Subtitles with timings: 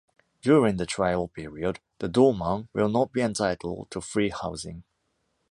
[0.41, 4.83] During the trial period the doorman will not be entitled to free housing.